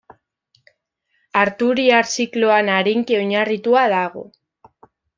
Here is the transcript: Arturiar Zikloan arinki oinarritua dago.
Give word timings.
Arturiar 1.41 2.09
Zikloan 2.15 2.75
arinki 2.79 3.21
oinarritua 3.23 3.89
dago. 3.99 4.29